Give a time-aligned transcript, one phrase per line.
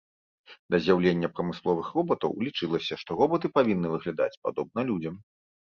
[0.75, 5.15] Да з'яўлення прамысловых робатаў лічылася, што робаты павінны выглядаць падобна людзям.